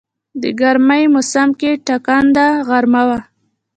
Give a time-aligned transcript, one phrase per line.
[0.41, 3.19] د ګرمی موسم کې ټکنده غرمه وه.